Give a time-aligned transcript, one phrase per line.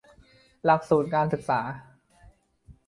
[0.65, 1.59] หลักสูตรการศึกษา